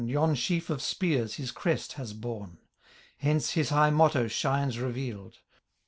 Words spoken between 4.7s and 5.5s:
reveal'd—